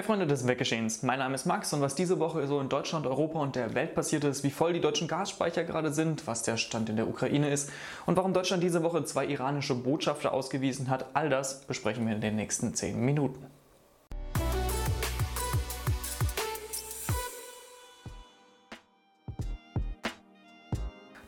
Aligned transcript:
Hey 0.00 0.06
Freunde 0.06 0.26
des 0.26 0.46
Weggeschehens, 0.46 1.02
mein 1.02 1.18
Name 1.18 1.34
ist 1.34 1.44
Max 1.44 1.74
und 1.74 1.82
was 1.82 1.94
diese 1.94 2.18
Woche 2.18 2.46
so 2.46 2.58
in 2.58 2.70
Deutschland, 2.70 3.06
Europa 3.06 3.38
und 3.38 3.54
der 3.54 3.74
Welt 3.74 3.94
passiert 3.94 4.24
ist, 4.24 4.42
wie 4.42 4.50
voll 4.50 4.72
die 4.72 4.80
deutschen 4.80 5.08
Gasspeicher 5.08 5.62
gerade 5.62 5.92
sind, 5.92 6.26
was 6.26 6.42
der 6.42 6.56
Stand 6.56 6.88
in 6.88 6.96
der 6.96 7.06
Ukraine 7.06 7.50
ist 7.50 7.70
und 8.06 8.16
warum 8.16 8.32
Deutschland 8.32 8.62
diese 8.62 8.82
Woche 8.82 9.04
zwei 9.04 9.26
iranische 9.26 9.74
Botschafter 9.74 10.32
ausgewiesen 10.32 10.88
hat, 10.88 11.04
all 11.12 11.28
das 11.28 11.66
besprechen 11.66 12.06
wir 12.06 12.14
in 12.14 12.22
den 12.22 12.36
nächsten 12.36 12.72
10 12.72 12.98
Minuten. 12.98 13.44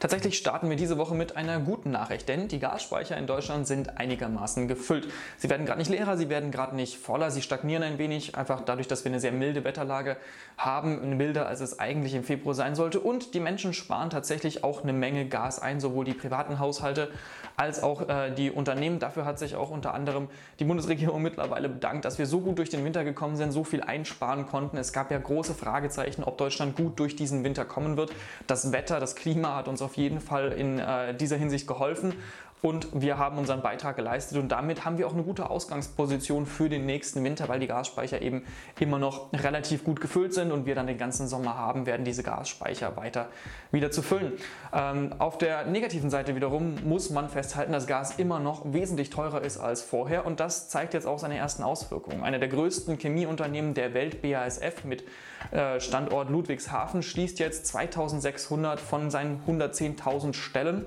Tatsächlich 0.03 0.37
starten 0.37 0.69
wir 0.69 0.75
diese 0.75 0.99
Woche 0.99 1.15
mit 1.15 1.37
einer 1.37 1.61
guten 1.61 1.93
Nachricht, 1.93 2.29
denn 2.29 2.49
die 2.49 2.59
Gasspeicher 2.59 3.17
in 3.17 3.29
Deutschland 3.29 3.69
sind 3.69 3.99
einigermaßen 3.99 4.67
gefüllt. 4.67 5.07
Sie 5.39 5.49
werden 5.49 5.65
gerade 5.65 5.79
nicht 5.79 5.93
leerer, 5.93 6.17
sie 6.17 6.29
werden 6.29 6.51
gerade 6.51 6.75
nicht 6.75 6.99
voller, 6.99 7.31
sie 7.31 7.41
stagnieren 7.41 7.85
ein 7.85 7.99
wenig, 7.99 8.35
einfach 8.35 8.63
dadurch, 8.63 8.89
dass 8.89 9.05
wir 9.05 9.13
eine 9.13 9.21
sehr 9.21 9.31
milde 9.31 9.63
Wetterlage 9.63 10.17
haben, 10.59 11.17
milder 11.17 11.47
als 11.47 11.61
es 11.61 11.79
eigentlich 11.79 12.15
im 12.15 12.25
Februar 12.25 12.57
sein 12.57 12.75
sollte. 12.75 12.99
Und 12.99 13.33
die 13.35 13.39
Menschen 13.39 13.73
sparen 13.75 14.11
tatsächlich 14.11 14.65
auch 14.65 14.83
eine 14.83 14.93
Menge 14.93 15.29
Gas 15.29 15.63
ein, 15.63 15.79
sowohl 15.79 16.05
die 16.05 16.15
privaten 16.15 16.59
Haushalte 16.59 17.09
als 17.57 17.81
auch 17.81 18.09
äh, 18.09 18.33
die 18.33 18.51
Unternehmen. 18.51 18.99
Dafür 18.99 19.25
hat 19.25 19.39
sich 19.39 19.55
auch 19.55 19.71
unter 19.71 19.95
anderem 19.95 20.27
die 20.59 20.65
Bundesregierung 20.65 21.23
mittlerweile 21.23 21.69
bedankt, 21.69 22.07
dass 22.07 22.19
wir 22.19 22.27
so 22.27 22.41
gut 22.41 22.59
durch 22.59 22.71
den 22.71 22.85
Winter 22.85 23.05
gekommen 23.05 23.37
sind, 23.37 23.53
so 23.53 23.63
viel 23.63 23.83
einsparen 23.83 24.49
konnten. 24.49 24.79
Es 24.79 24.93
gab 24.93 25.13
ja 25.13 25.19
große 25.19 25.55
Fragezeichen, 25.55 26.25
ob 26.25 26.39
Deutschland 26.39 26.75
gut 26.75 26.99
durch 26.99 27.15
diesen 27.15 27.45
Winter 27.45 27.65
kommen 27.65 27.97
wird. 27.97 28.11
Das 28.49 28.73
Wetter, 28.73 28.99
das 28.99 29.15
Klima 29.15 29.55
hat 29.55 29.69
uns 29.69 29.81
auf 29.81 29.92
auf 29.93 29.99
jeden 29.99 30.21
Fall 30.21 30.53
in 30.53 30.79
äh, 30.79 31.15
dieser 31.15 31.37
Hinsicht 31.37 31.67
geholfen 31.67 32.15
und 32.63 32.89
wir 32.93 33.19
haben 33.19 33.39
unseren 33.39 33.61
Beitrag 33.61 33.97
geleistet 33.97 34.39
und 34.39 34.51
damit 34.51 34.85
haben 34.85 34.97
wir 34.97 35.09
auch 35.09 35.13
eine 35.13 35.25
gute 35.25 35.51
Ausgangsposition 35.51 36.47
für 36.47 36.69
den 36.69 36.87
nächsten 36.87 37.23
Winter, 37.25 37.49
weil 37.49 37.59
die 37.59 37.67
Gasspeicher 37.67 38.23
eben 38.23 38.45
immer 38.79 38.99
noch 38.99 39.33
relativ 39.33 39.85
gut 39.85 40.01
gefüllt 40.01 40.33
sind 40.33 40.53
und 40.53 40.65
wir 40.65 40.77
dann 40.77 40.87
den 40.87 40.97
ganzen 40.97 41.27
Sommer 41.27 41.59
haben 41.59 41.87
werden, 41.87 42.05
diese 42.05 42.23
Gasspeicher 42.23 42.97
weiter 42.97 43.29
wieder 43.73 43.91
zu 43.91 44.01
füllen. 44.01 44.35
Ähm, 44.73 45.13
auf 45.19 45.39
der 45.39 45.67
negativen 45.67 46.09
Seite 46.09 46.37
wiederum 46.37 46.77
muss 46.85 47.11
man 47.11 47.29
festhalten, 47.29 47.73
dass 47.73 47.89
Gas 47.89 48.19
immer 48.19 48.39
noch 48.39 48.73
wesentlich 48.73 49.11
teurer 49.11 49.43
ist 49.43 49.59
als 49.59 49.83
vorher 49.83 50.25
und 50.25 50.39
das 50.39 50.69
zeigt 50.69 50.95
jetzt 50.95 51.07
auch 51.07 51.19
seine 51.19 51.37
ersten 51.37 51.65
Auswirkungen. 51.65 52.23
Eine 52.23 52.39
der 52.39 52.49
größten 52.49 52.97
Chemieunternehmen 52.97 53.75
der 53.75 53.93
Welt, 53.93 54.23
BASF 54.23 54.85
mit 54.85 55.05
äh, 55.51 55.81
Standort 55.81 56.31
Ludwigshafen, 56.31 57.03
schließt 57.03 57.41
jetzt 57.41 57.67
2600 57.67 58.79
von 58.79 59.11
seinen 59.11 59.43
110.000 59.49 60.35
Stellen 60.35 60.87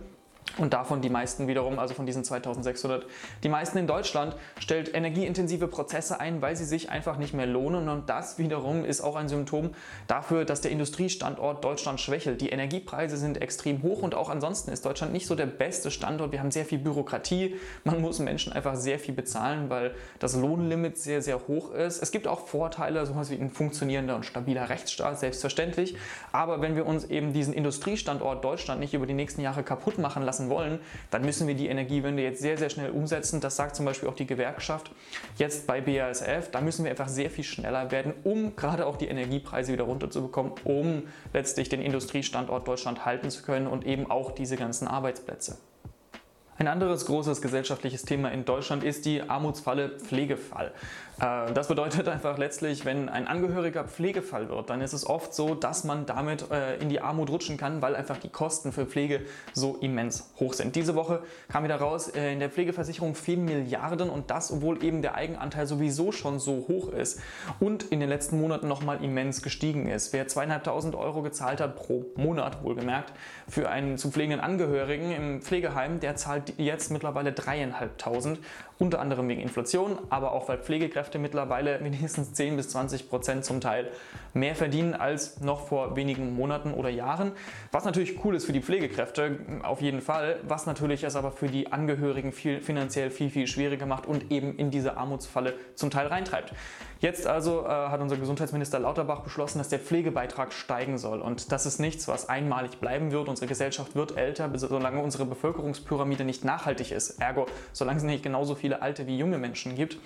und 0.57 0.73
davon 0.73 1.01
die 1.01 1.09
meisten 1.09 1.47
wiederum, 1.47 1.79
also 1.79 1.93
von 1.93 2.05
diesen 2.05 2.23
2600, 2.23 3.05
die 3.43 3.49
meisten 3.49 3.77
in 3.77 3.87
Deutschland, 3.87 4.35
stellt 4.59 4.93
energieintensive 4.93 5.67
Prozesse 5.67 6.19
ein, 6.19 6.41
weil 6.41 6.55
sie 6.55 6.65
sich 6.65 6.89
einfach 6.89 7.17
nicht 7.17 7.33
mehr 7.33 7.45
lohnen. 7.45 7.89
Und 7.89 8.09
das 8.09 8.37
wiederum 8.37 8.85
ist 8.85 9.01
auch 9.01 9.15
ein 9.15 9.27
Symptom 9.27 9.71
dafür, 10.07 10.45
dass 10.45 10.61
der 10.61 10.71
Industriestandort 10.71 11.63
Deutschland 11.63 11.99
schwächelt. 11.99 12.41
Die 12.41 12.49
Energiepreise 12.49 13.17
sind 13.17 13.41
extrem 13.41 13.83
hoch 13.83 14.01
und 14.01 14.15
auch 14.15 14.29
ansonsten 14.29 14.71
ist 14.71 14.85
Deutschland 14.85 15.11
nicht 15.11 15.27
so 15.27 15.35
der 15.35 15.45
beste 15.45 15.91
Standort. 15.91 16.31
Wir 16.31 16.39
haben 16.39 16.51
sehr 16.51 16.65
viel 16.65 16.79
Bürokratie. 16.79 17.55
Man 17.83 18.01
muss 18.01 18.19
Menschen 18.19 18.53
einfach 18.53 18.75
sehr 18.75 18.99
viel 18.99 19.13
bezahlen, 19.13 19.69
weil 19.69 19.93
das 20.19 20.35
Lohnlimit 20.35 20.97
sehr, 20.97 21.21
sehr 21.21 21.47
hoch 21.47 21.71
ist. 21.71 22.01
Es 22.01 22.11
gibt 22.11 22.27
auch 22.27 22.47
Vorteile, 22.47 23.05
sowas 23.05 23.29
wie 23.29 23.35
ein 23.35 23.49
funktionierender 23.49 24.15
und 24.15 24.25
stabiler 24.25 24.69
Rechtsstaat, 24.69 25.19
selbstverständlich. 25.19 25.97
Aber 26.31 26.61
wenn 26.61 26.75
wir 26.75 26.85
uns 26.85 27.05
eben 27.05 27.33
diesen 27.33 27.53
Industriestandort 27.53 28.43
Deutschland 28.43 28.79
nicht 28.79 28.93
über 28.93 29.05
die 29.05 29.13
nächsten 29.13 29.41
Jahre 29.41 29.63
kaputt 29.63 29.97
machen 29.97 30.23
lassen, 30.23 30.44
umsetzen 30.45 30.49
wollen, 30.49 30.79
dann 31.11 31.23
müssen 31.23 31.47
wir 31.47 31.55
die 31.55 31.67
Energiewende 31.67 32.23
jetzt 32.23 32.41
sehr, 32.41 32.57
sehr 32.57 32.69
schnell 32.69 32.91
umsetzen. 32.91 33.41
Das 33.41 33.55
sagt 33.55 33.75
zum 33.75 33.85
Beispiel 33.85 34.09
auch 34.09 34.15
die 34.15 34.27
Gewerkschaft 34.27 34.91
jetzt 35.37 35.67
bei 35.67 35.81
BASF. 35.81 36.51
Da 36.51 36.61
müssen 36.61 36.83
wir 36.85 36.91
einfach 36.91 37.09
sehr 37.09 37.29
viel 37.29 37.43
schneller 37.43 37.91
werden, 37.91 38.13
um 38.23 38.55
gerade 38.55 38.85
auch 38.85 38.97
die 38.97 39.07
Energiepreise 39.07 39.73
wieder 39.73 39.85
runterzubekommen, 39.85 40.53
um 40.63 41.03
letztlich 41.33 41.69
den 41.69 41.81
Industriestandort 41.81 42.67
Deutschland 42.67 43.05
halten 43.05 43.29
zu 43.29 43.43
können 43.43 43.67
und 43.67 43.85
eben 43.85 44.09
auch 44.09 44.31
diese 44.31 44.57
ganzen 44.57 44.87
Arbeitsplätze. 44.87 45.57
Ein 46.57 46.69
anderes 46.69 47.05
großes 47.05 47.41
gesellschaftliches 47.41 48.03
Thema 48.03 48.29
in 48.29 48.45
Deutschland 48.45 48.81
ist 48.81 49.05
die 49.05 49.21
Armutsfalle 49.21 49.89
Pflegefall. 49.89 50.71
Äh, 51.19 51.53
das 51.53 51.67
bedeutet 51.67 52.07
einfach 52.07 52.37
letztlich, 52.37 52.85
wenn 52.85 53.09
ein 53.09 53.27
Angehöriger 53.27 53.85
Pflegefall 53.85 54.49
wird, 54.49 54.69
dann 54.69 54.81
ist 54.81 54.93
es 54.93 55.07
oft 55.07 55.33
so, 55.33 55.55
dass 55.55 55.83
man 55.83 56.05
damit 56.05 56.49
äh, 56.51 56.77
in 56.77 56.89
die 56.89 57.01
Armut 57.01 57.29
rutschen 57.29 57.57
kann, 57.57 57.81
weil 57.81 57.95
einfach 57.95 58.17
die 58.17 58.29
Kosten 58.29 58.71
für 58.71 58.85
Pflege 58.85 59.21
so 59.53 59.77
immens 59.81 60.31
hoch 60.39 60.53
sind. 60.53 60.75
Diese 60.75 60.95
Woche 60.95 61.21
kam 61.47 61.63
wieder 61.63 61.77
raus, 61.77 62.09
äh, 62.09 62.33
in 62.33 62.39
der 62.39 62.49
Pflegeversicherung 62.49 63.15
fehlen 63.15 63.45
Milliarden 63.45 64.09
und 64.09 64.29
das, 64.31 64.51
obwohl 64.51 64.83
eben 64.83 65.01
der 65.01 65.15
Eigenanteil 65.15 65.67
sowieso 65.67 66.11
schon 66.11 66.39
so 66.39 66.65
hoch 66.67 66.89
ist 66.89 67.21
und 67.59 67.83
in 67.83 67.99
den 67.99 68.09
letzten 68.09 68.39
Monaten 68.39 68.67
nochmal 68.67 69.03
immens 69.03 69.41
gestiegen 69.41 69.87
ist. 69.87 70.13
Wer 70.13 70.27
zweieinhalbtausend 70.27 70.95
Euro 70.95 71.21
gezahlt 71.21 71.61
hat 71.61 71.75
pro 71.75 72.05
Monat, 72.15 72.63
wohlgemerkt, 72.63 73.13
für 73.47 73.69
einen 73.69 73.97
zu 73.97 74.11
pflegenden 74.11 74.41
Angehörigen 74.41 75.11
im 75.11 75.41
Pflegeheim, 75.41 75.99
der 75.99 76.15
zahlt 76.15 76.53
jetzt 76.57 76.91
mittlerweile 76.91 77.31
dreieinhalbtausend, 77.31 78.39
unter 78.77 78.99
anderem 78.99 79.29
wegen 79.29 79.41
Inflation, 79.41 79.97
aber 80.09 80.33
auch 80.33 80.49
weil 80.49 80.57
Pflegekräfte 80.57 81.04
mittlerweile 81.13 81.79
mindestens 81.79 82.33
10 82.33 82.57
bis 82.57 82.69
20 82.69 83.09
Prozent 83.09 83.45
zum 83.45 83.61
Teil 83.61 83.91
mehr 84.33 84.55
verdienen 84.55 84.93
als 84.93 85.39
noch 85.41 85.67
vor 85.67 85.95
wenigen 85.95 86.35
Monaten 86.35 86.73
oder 86.73 86.89
Jahren. 86.89 87.31
Was 87.71 87.85
natürlich 87.85 88.23
cool 88.25 88.35
ist 88.35 88.45
für 88.45 88.53
die 88.53 88.61
Pflegekräfte, 88.61 89.39
auf 89.63 89.81
jeden 89.81 90.01
Fall, 90.01 90.39
was 90.47 90.65
natürlich 90.65 91.03
es 91.03 91.15
aber 91.15 91.31
für 91.31 91.47
die 91.47 91.71
Angehörigen 91.71 92.31
viel, 92.31 92.61
finanziell 92.61 93.09
viel, 93.11 93.29
viel 93.29 93.47
schwieriger 93.47 93.85
macht 93.85 94.05
und 94.05 94.31
eben 94.31 94.57
in 94.57 94.71
diese 94.71 94.97
Armutsfalle 94.97 95.53
zum 95.75 95.91
Teil 95.91 96.07
reintreibt. 96.07 96.53
Jetzt 96.99 97.27
also 97.27 97.65
äh, 97.65 97.69
hat 97.69 98.01
unser 98.01 98.17
Gesundheitsminister 98.17 98.79
Lauterbach 98.79 99.19
beschlossen, 99.19 99.59
dass 99.59 99.69
der 99.69 99.79
Pflegebeitrag 99.79 100.53
steigen 100.53 100.97
soll. 100.97 101.21
Und 101.21 101.51
das 101.51 101.65
ist 101.65 101.79
nichts, 101.79 102.07
was 102.07 102.29
einmalig 102.29 102.79
bleiben 102.79 103.11
wird. 103.11 103.29
Unsere 103.29 103.47
Gesellschaft 103.47 103.95
wird 103.95 104.17
älter, 104.17 104.49
solange 104.57 105.01
unsere 105.01 105.25
Bevölkerungspyramide 105.25 106.23
nicht 106.23 106.45
nachhaltig 106.45 106.91
ist. 106.91 107.21
Ergo, 107.21 107.45
solange 107.73 107.97
es 107.97 108.03
nicht 108.03 108.23
genauso 108.23 108.55
viele 108.55 108.81
alte 108.81 109.07
wie 109.07 109.17
junge 109.17 109.37
Menschen 109.37 109.75
gibt, 109.75 109.97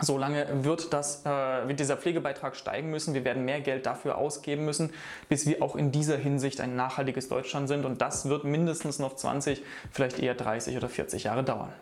Solange 0.00 0.46
wird, 0.64 0.92
das, 0.92 1.24
äh, 1.24 1.68
wird 1.68 1.80
dieser 1.80 1.96
Pflegebeitrag 1.96 2.56
steigen 2.56 2.90
müssen. 2.90 3.14
Wir 3.14 3.24
werden 3.24 3.44
mehr 3.44 3.60
Geld 3.60 3.86
dafür 3.86 4.18
ausgeben 4.18 4.64
müssen, 4.64 4.90
bis 5.28 5.46
wir 5.46 5.62
auch 5.62 5.76
in 5.76 5.90
dieser 5.90 6.16
Hinsicht 6.16 6.60
ein 6.60 6.76
nachhaltiges 6.76 7.28
Deutschland 7.28 7.68
sind. 7.68 7.84
Und 7.84 8.00
das 8.00 8.28
wird 8.28 8.44
mindestens 8.44 8.98
noch 8.98 9.16
20, 9.16 9.62
vielleicht 9.90 10.18
eher 10.18 10.34
30 10.34 10.76
oder 10.76 10.88
40 10.88 11.24
Jahre 11.24 11.42
dauern. 11.42 11.72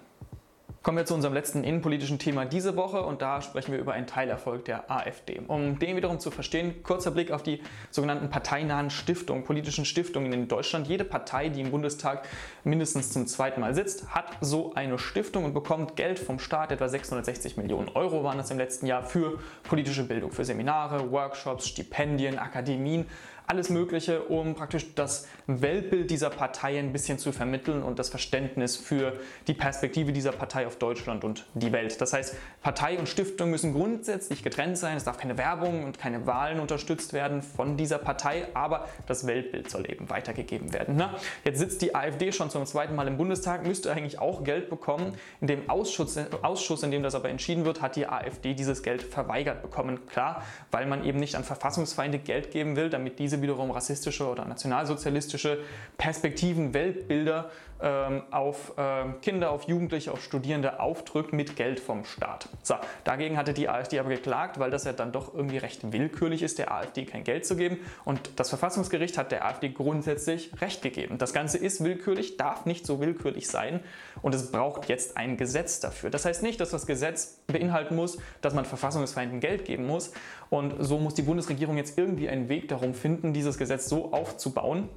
Kommen 0.87 0.99
wir 0.99 1.05
zu 1.05 1.15
unserem 1.15 1.35
letzten 1.35 1.65
innenpolitischen 1.65 2.21
Thema 2.21 2.45
diese 2.45 2.77
Woche 2.77 3.03
und 3.03 3.21
da 3.21 3.43
sprechen 3.43 3.73
wir 3.73 3.81
über 3.81 3.95
einen 3.95 4.07
Teilerfolg 4.07 4.67
der 4.67 4.89
AfD. 4.89 5.43
Um 5.49 5.81
den 5.81 5.97
wiederum 5.97 6.21
zu 6.21 6.31
verstehen, 6.31 6.81
kurzer 6.85 7.11
Blick 7.11 7.33
auf 7.33 7.43
die 7.43 7.61
sogenannten 7.91 8.31
parteinahen 8.31 8.91
Stiftungen, 8.91 9.43
politischen 9.43 9.85
Stiftungen 9.85 10.33
in 10.33 10.47
Deutschland. 10.47 10.87
Jede 10.87 11.03
Partei, 11.03 11.49
die 11.49 11.61
im 11.61 11.73
Bundestag 11.73 12.29
mindestens 12.63 13.11
zum 13.11 13.27
zweiten 13.27 13.61
Mal 13.61 13.75
sitzt, 13.75 14.15
hat 14.15 14.37
so 14.41 14.75
eine 14.75 14.97
Stiftung 15.01 15.45
und 15.45 15.55
bekommt 15.55 15.97
Geld 15.97 16.21
vom 16.21 16.39
Staat, 16.39 16.71
etwa 16.71 16.89
660 16.89 17.57
Millionen 17.57 17.89
Euro 17.89 18.23
waren 18.23 18.39
das 18.39 18.53
im 18.53 18.59
letzten 18.59 18.87
Jahr 18.87 19.03
für 19.03 19.41
politische 19.65 20.05
Bildung, 20.05 20.31
für 20.31 20.45
Seminare, 20.45 21.11
Workshops, 21.11 21.67
Stipendien, 21.67 22.39
Akademien, 22.39 23.07
alles 23.47 23.71
Mögliche, 23.71 24.23
um 24.23 24.55
praktisch 24.55 24.95
das 24.95 25.27
Weltbild 25.47 26.11
dieser 26.11 26.31
Partei 26.31 26.79
ein 26.79 26.93
bisschen 26.93 27.19
zu 27.19 27.33
vermitteln 27.33 27.83
und 27.83 27.99
das 27.99 28.09
Verständnis 28.09 28.77
für 28.77 29.15
die 29.47 29.55
Perspektive 29.55 30.12
dieser 30.12 30.33
Partei 30.33 30.67
auf 30.67 30.77
Deutschland 30.77 31.25
und 31.25 31.47
die 31.55 31.73
Welt. 31.73 32.01
Das 32.01 32.12
heißt, 32.12 32.34
Partei 32.62 32.99
und 32.99 33.09
Stiftung 33.09 33.51
müssen 33.51 33.73
grundsätzlich 33.73 34.43
getrennt 34.43 34.79
sein. 34.79 34.97
Es 34.97 35.05
darf 35.05 35.19
keine 35.19 35.39
Werbung 35.39 35.84
und 35.84 35.99
keine 35.99 36.27
Wahlen 36.27 36.61
unterstützt 36.61 37.12
werden 37.12 37.43
von 37.43 37.77
dieser 37.77 37.99
Partei, 37.99 38.49
aber 38.55 38.89
das 39.07 39.27
Weltbild 39.27 39.71
soll 39.71 39.91
eben 39.91 40.11
weitergegeben 40.11 40.73
werden. 40.73 40.97
Na, 40.97 41.15
jetzt 41.45 41.59
sitzt 41.59 41.83
die 41.83 41.95
AfD 41.95 42.33
schon 42.33 42.51
zum 42.51 42.67
zweiten 42.67 42.95
Mal 42.95 43.07
im 43.07 43.17
Bundestag, 43.17 43.67
müsste 43.67 43.93
eigentlich 43.93 44.19
auch 44.19 44.45
Geld 44.45 44.69
bekommen. 44.71 45.15
In 45.41 45.47
dem 45.47 45.71
Ausschuss, 45.71 46.19
Ausschuss, 46.43 46.83
in 46.83 46.91
dem 46.91 47.03
das 47.03 47.15
aber 47.15 47.28
entschieden 47.28 47.65
wird, 47.65 47.83
hat 47.83 47.97
die 47.97 48.09
AfD 48.09 48.55
dieses 48.55 48.83
Geld 48.83 49.03
verweigert 49.03 49.63
bekommen. 49.63 50.07
Klar, 50.07 50.43
weil 50.71 50.87
man 50.87 51.04
eben 51.04 51.19
nicht 51.19 51.37
an 51.37 51.45
Verfassungsfeinde 51.45 52.19
Geld 52.19 52.51
geben 52.51 52.77
will, 52.77 52.91
damit 52.91 53.19
diese 53.19 53.35
diese 53.36 53.42
wiederum 53.42 53.71
rassistische 53.71 54.27
oder 54.27 54.44
nationalsozialistische 54.44 55.59
Perspektiven, 55.98 56.74
Weltbilder 56.74 57.50
ähm, 57.80 58.22
auf 58.30 58.72
äh, 58.78 59.04
Kinder, 59.21 59.50
auf 59.50 59.65
Jugendliche, 59.65 60.10
auf 60.10 60.22
Studierende 60.22 60.80
aufdrückt 60.80 61.33
mit 61.34 61.56
Geld 61.56 61.78
vom 61.78 62.04
Staat. 62.04 62.48
So, 62.62 62.74
dagegen 63.04 63.36
hatte 63.36 63.53
die 63.53 63.68
AfD 63.68 63.98
aber 63.98 64.09
geklagt, 64.09 64.59
weil 64.59 64.71
das 64.71 64.84
ja 64.84 64.92
dann 64.92 65.12
doch 65.12 65.34
irgendwie 65.34 65.59
recht 65.59 65.92
willkürlich 65.92 66.42
ist, 66.42 66.59
der 66.59 66.72
AfD 66.72 67.04
kein 67.04 67.24
Geld 67.24 67.44
zu 67.44 67.56
geben. 67.56 67.78
Und 68.04 68.30
das 68.36 68.48
Verfassungsgericht 68.48 69.18
hat 69.18 69.30
der 69.30 69.44
AfD 69.44 69.68
grundsätzlich 69.68 70.50
Recht 70.60 70.80
gegeben. 70.80 71.18
Das 71.18 71.34
Ganze 71.34 71.59
ist 71.59 71.84
willkürlich, 71.84 72.38
darf 72.38 72.65
nicht 72.65 72.86
so 72.86 73.00
willkürlich 73.00 73.47
sein 73.48 73.80
und 74.22 74.34
es 74.34 74.50
braucht 74.50 74.88
jetzt 74.88 75.18
ein 75.18 75.36
Gesetz 75.36 75.80
dafür. 75.80 76.09
Das 76.09 76.24
heißt 76.24 76.42
nicht, 76.42 76.60
dass 76.60 76.71
das 76.71 76.86
Gesetz 76.86 77.41
beinhalten 77.47 77.94
muss, 77.94 78.16
dass 78.41 78.54
man 78.54 78.65
Verfassungsfeinden 78.65 79.41
Geld 79.41 79.66
geben 79.66 79.86
muss. 79.86 80.12
Und 80.51 80.75
so 80.78 80.98
muss 80.98 81.15
die 81.15 81.22
Bundesregierung 81.22 81.77
jetzt 81.77 81.98
irgendwie 81.98 82.28
einen 82.28 82.48
Weg 82.48 82.69
darum 82.69 82.95
finden, 82.95 83.33
dieses 83.33 83.59
Gesetz 83.59 83.89
so 83.89 84.13
aufzubauen, 84.13 84.89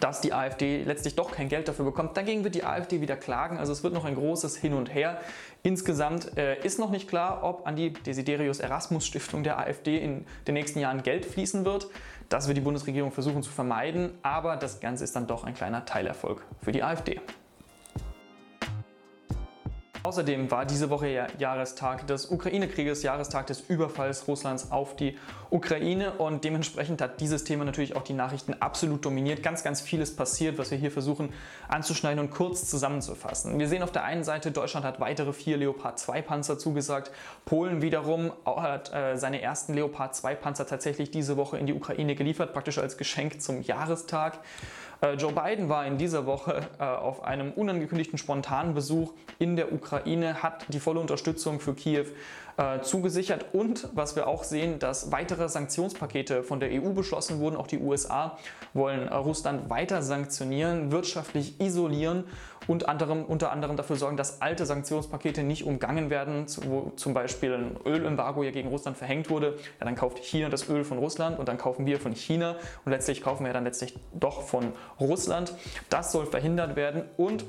dass 0.00 0.20
die 0.20 0.32
AfD 0.32 0.84
letztlich 0.84 1.16
doch 1.16 1.32
kein 1.32 1.48
Geld 1.48 1.68
dafür 1.68 1.84
bekommt. 1.84 2.16
Dagegen 2.16 2.44
wird 2.44 2.54
die 2.54 2.64
AfD 2.64 3.00
wieder 3.00 3.16
klagen. 3.16 3.58
Also 3.58 3.72
es 3.72 3.82
wird 3.82 3.92
noch 3.94 4.04
ein 4.04 4.14
großes 4.14 4.56
Hin 4.56 4.74
und 4.74 4.94
Her. 4.94 5.20
Insgesamt 5.62 6.36
äh, 6.36 6.58
ist 6.64 6.78
noch 6.78 6.90
nicht 6.90 7.08
klar, 7.08 7.42
ob 7.42 7.66
an 7.66 7.76
die 7.76 7.92
Desiderius 7.92 8.60
Erasmus 8.60 9.06
Stiftung 9.06 9.42
der 9.42 9.58
AfD 9.58 9.98
in 9.98 10.24
den 10.46 10.54
nächsten 10.54 10.78
Jahren 10.78 11.02
Geld 11.02 11.26
fließen 11.26 11.64
wird. 11.64 11.88
Das 12.28 12.46
wird 12.46 12.56
die 12.56 12.62
Bundesregierung 12.62 13.12
versuchen 13.12 13.42
zu 13.42 13.50
vermeiden, 13.50 14.12
aber 14.22 14.56
das 14.56 14.80
Ganze 14.80 15.04
ist 15.04 15.14
dann 15.14 15.26
doch 15.26 15.44
ein 15.44 15.54
kleiner 15.54 15.84
Teilerfolg 15.84 16.42
für 16.62 16.72
die 16.72 16.82
AfD. 16.82 17.20
Außerdem 20.04 20.50
war 20.50 20.66
diese 20.66 20.90
Woche 20.90 21.06
ja 21.06 21.28
Jahrestag 21.38 22.08
des 22.08 22.26
Ukraine-Krieges, 22.26 23.04
Jahrestag 23.04 23.46
des 23.46 23.60
Überfalls 23.60 24.26
Russlands 24.26 24.72
auf 24.72 24.96
die 24.96 25.16
Ukraine 25.48 26.12
und 26.14 26.42
dementsprechend 26.42 27.00
hat 27.00 27.20
dieses 27.20 27.44
Thema 27.44 27.64
natürlich 27.64 27.94
auch 27.94 28.02
die 28.02 28.12
Nachrichten 28.12 28.54
absolut 28.54 29.04
dominiert. 29.04 29.44
Ganz, 29.44 29.62
ganz 29.62 29.80
vieles 29.80 30.16
passiert, 30.16 30.58
was 30.58 30.72
wir 30.72 30.78
hier 30.78 30.90
versuchen 30.90 31.32
anzuschneiden 31.68 32.18
und 32.18 32.30
kurz 32.30 32.68
zusammenzufassen. 32.68 33.56
Wir 33.60 33.68
sehen 33.68 33.84
auf 33.84 33.92
der 33.92 34.02
einen 34.02 34.24
Seite, 34.24 34.50
Deutschland 34.50 34.84
hat 34.84 34.98
weitere 34.98 35.32
vier 35.32 35.56
Leopard 35.56 36.00
2 36.00 36.20
Panzer 36.22 36.58
zugesagt. 36.58 37.12
Polen 37.44 37.80
wiederum 37.80 38.32
hat 38.44 38.92
äh, 38.92 39.16
seine 39.16 39.40
ersten 39.40 39.74
Leopard 39.74 40.16
2 40.16 40.34
Panzer 40.34 40.66
tatsächlich 40.66 41.12
diese 41.12 41.36
Woche 41.36 41.58
in 41.58 41.66
die 41.66 41.74
Ukraine 41.74 42.16
geliefert, 42.16 42.52
praktisch 42.52 42.78
als 42.78 42.96
Geschenk 42.96 43.40
zum 43.40 43.62
Jahrestag. 43.62 44.40
Äh, 45.02 45.14
Joe 45.14 45.32
Biden 45.32 45.68
war 45.68 45.84
in 45.84 45.98
dieser 45.98 46.26
Woche 46.26 46.62
äh, 46.78 46.84
auf 46.84 47.24
einem 47.24 47.52
unangekündigten 47.52 48.18
spontanen 48.18 48.72
Besuch 48.72 49.12
in 49.38 49.56
der 49.56 49.72
Ukraine, 49.72 50.42
hat 50.42 50.64
die 50.68 50.80
volle 50.80 51.00
Unterstützung 51.00 51.60
für 51.60 51.74
Kiew 51.74 52.06
äh, 52.56 52.80
zugesichert 52.80 53.46
und 53.52 53.88
was 53.94 54.16
wir 54.16 54.26
auch 54.26 54.44
sehen, 54.44 54.78
dass 54.78 55.12
weitere 55.12 55.48
Sanktionspakete 55.48 56.42
von 56.42 56.60
der 56.60 56.70
EU 56.70 56.90
beschlossen 56.90 57.40
wurden. 57.40 57.56
Auch 57.56 57.66
die 57.66 57.78
USA 57.78 58.38
wollen 58.74 59.08
Russland 59.08 59.70
weiter 59.70 60.02
sanktionieren, 60.02 60.92
wirtschaftlich 60.92 61.60
isolieren 61.60 62.24
und 62.66 62.88
anderem, 62.88 63.24
unter 63.24 63.52
anderem 63.52 63.76
dafür 63.76 63.96
sorgen, 63.96 64.16
dass 64.16 64.40
alte 64.40 64.66
Sanktionspakete 64.66 65.42
nicht 65.42 65.64
umgangen 65.64 66.10
werden, 66.10 66.46
wo 66.66 66.92
zum 66.96 67.14
Beispiel 67.14 67.54
ein 67.54 67.76
Ölembargo 67.84 68.42
ja 68.42 68.50
gegen 68.50 68.68
Russland 68.68 68.96
verhängt 68.96 69.30
wurde. 69.30 69.58
Ja, 69.80 69.86
dann 69.86 69.96
kauft 69.96 70.18
China 70.18 70.48
das 70.48 70.68
Öl 70.68 70.84
von 70.84 70.98
Russland 70.98 71.38
und 71.38 71.48
dann 71.48 71.58
kaufen 71.58 71.86
wir 71.86 71.98
von 71.98 72.14
China 72.14 72.56
und 72.84 72.92
letztlich 72.92 73.22
kaufen 73.22 73.44
wir 73.44 73.52
dann 73.52 73.64
letztlich 73.64 73.98
doch 74.12 74.42
von 74.42 74.72
Russland. 75.00 75.54
Das 75.90 76.12
soll 76.12 76.26
verhindert 76.26 76.76
werden 76.76 77.04
und 77.16 77.44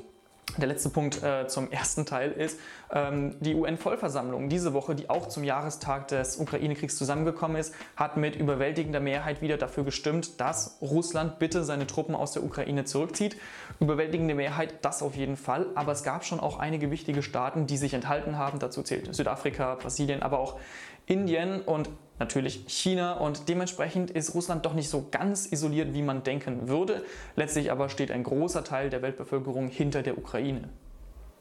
der 0.58 0.68
letzte 0.68 0.88
Punkt 0.88 1.22
äh, 1.22 1.46
zum 1.48 1.70
ersten 1.70 2.06
Teil 2.06 2.30
ist 2.30 2.60
ähm, 2.92 3.36
die 3.40 3.54
UN-Vollversammlung 3.54 4.48
diese 4.48 4.72
Woche, 4.72 4.94
die 4.94 5.10
auch 5.10 5.28
zum 5.28 5.42
Jahrestag 5.42 6.08
des 6.08 6.36
Ukraine-Kriegs 6.36 6.96
zusammengekommen 6.96 7.56
ist, 7.56 7.74
hat 7.96 8.16
mit 8.16 8.36
überwältigender 8.36 9.00
Mehrheit 9.00 9.42
wieder 9.42 9.56
dafür 9.56 9.84
gestimmt, 9.84 10.40
dass 10.40 10.78
Russland 10.80 11.38
bitte 11.38 11.64
seine 11.64 11.86
Truppen 11.86 12.14
aus 12.14 12.32
der 12.32 12.44
Ukraine 12.44 12.84
zurückzieht. 12.84 13.36
Überwältigende 13.80 14.34
Mehrheit, 14.34 14.74
das 14.82 15.02
auf 15.02 15.16
jeden 15.16 15.36
Fall. 15.36 15.66
Aber 15.74 15.92
es 15.92 16.04
gab 16.04 16.24
schon 16.24 16.40
auch 16.40 16.58
einige 16.58 16.90
wichtige 16.90 17.22
Staaten, 17.22 17.66
die 17.66 17.76
sich 17.76 17.94
enthalten 17.94 18.38
haben. 18.38 18.58
Dazu 18.58 18.82
zählt 18.82 19.12
Südafrika, 19.14 19.74
Brasilien, 19.74 20.22
aber 20.22 20.38
auch 20.38 20.58
Indien 21.06 21.60
und 21.62 21.90
natürlich 22.18 22.64
China 22.66 23.14
und 23.14 23.48
dementsprechend 23.48 24.10
ist 24.10 24.34
Russland 24.34 24.64
doch 24.64 24.74
nicht 24.74 24.88
so 24.88 25.06
ganz 25.10 25.50
isoliert, 25.50 25.94
wie 25.94 26.02
man 26.02 26.22
denken 26.22 26.68
würde. 26.68 27.04
Letztlich 27.36 27.70
aber 27.70 27.88
steht 27.88 28.10
ein 28.10 28.22
großer 28.22 28.64
Teil 28.64 28.90
der 28.90 29.02
Weltbevölkerung 29.02 29.68
hinter 29.68 30.02
der 30.02 30.18
Ukraine. 30.18 30.68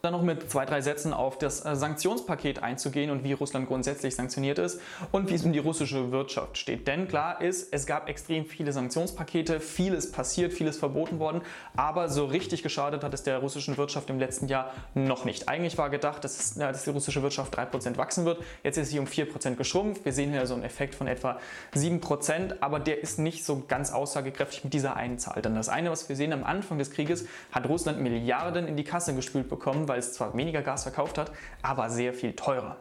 Dann 0.06 0.12
noch 0.12 0.22
mit 0.22 0.52
zwei, 0.52 0.66
drei 0.66 0.82
Sätzen 0.82 1.14
auf 1.14 1.38
das 1.38 1.64
äh, 1.64 1.78
Sanktionspaket 1.78 2.62
einzugehen 2.62 3.10
und 3.10 3.24
wie 3.24 3.32
Russland 3.32 3.70
grundsätzlich 3.70 4.14
sanktioniert 4.14 4.60
ist 4.60 4.82
und 5.14 5.30
wie 5.30 5.36
es 5.36 5.46
um 5.46 5.54
die 5.54 5.60
russische 5.60 6.12
Wirtschaft 6.12 6.58
steht. 6.58 6.90
Denn 6.90 7.08
klar 7.08 7.40
ist, 7.40 7.72
es 7.72 7.86
gab 7.86 8.10
extrem 8.10 8.46
viele 8.46 8.74
Sanktionspakete, 8.74 9.62
vieles 9.62 10.12
passiert, 10.12 10.52
vieles 10.52 10.76
verboten 10.76 11.20
worden, 11.20 11.42
aber 11.78 12.10
so 12.10 12.26
richtig 12.26 12.64
geschadet 12.64 13.02
hat 13.02 13.14
es 13.14 13.24
der 13.24 13.38
russischen 13.38 13.78
Wirtschaft 13.78 14.10
im 14.10 14.20
letzten 14.20 14.50
Jahr 14.50 14.74
noch 14.94 15.24
nicht. 15.24 15.48
Eigentlich 15.48 15.78
war 15.78 15.90
gedacht, 15.90 16.26
dass, 16.26 16.56
dass 16.56 16.84
die 16.84 16.90
russische 16.90 17.22
Wirtschaft 17.24 17.58
3% 17.58 17.96
wachsen 17.96 18.26
wird. 18.26 18.44
Jetzt 18.62 18.76
ist 18.76 18.90
sie 18.90 19.00
um 19.00 19.06
4% 19.06 19.56
geschrumpft. 19.56 20.04
Wir 20.04 20.12
sehen 20.12 20.32
hier 20.32 20.46
so 20.48 20.54
einen 20.54 20.64
Effekt 20.64 20.96
von 20.96 21.08
etwa 21.08 21.40
7%, 21.76 22.58
aber 22.60 22.82
der 22.82 23.02
ist 23.02 23.20
nicht 23.20 23.46
so 23.46 23.64
ganz 23.70 23.94
aussagekräftig 23.94 24.66
mit 24.66 24.74
dieser 24.74 24.98
einen 24.98 25.18
Zahl. 25.18 25.42
Denn 25.42 25.56
das 25.56 25.70
eine, 25.70 25.92
was 25.92 26.10
wir 26.10 26.18
sehen 26.18 26.34
am 26.34 26.44
Anfang 26.44 26.78
des 26.78 26.92
Krieges, 26.92 27.26
hat 27.54 27.70
Russland 27.70 28.02
Milliarden 28.02 28.68
in 28.68 28.76
die 28.76 28.84
Kasse 28.84 29.16
gespült 29.16 29.48
bekommen, 29.48 29.88
weil 29.94 30.00
es 30.00 30.14
zwar 30.14 30.36
weniger 30.36 30.64
Gas 30.64 30.84
verkauft 30.84 31.20
hat, 31.20 31.32
aber 31.62 31.90
sehr 31.90 32.14
viel 32.14 32.36
teurer. 32.36 32.78